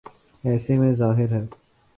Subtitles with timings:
[0.43, 1.45] ایسے میں ظاہر ہے۔